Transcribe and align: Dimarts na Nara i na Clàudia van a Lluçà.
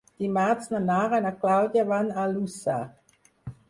Dimarts 0.21 0.71
na 0.71 0.79
Nara 0.85 1.21
i 1.21 1.25
na 1.27 1.33
Clàudia 1.45 1.87
van 1.95 2.13
a 2.25 2.29
Lluçà. 2.35 2.83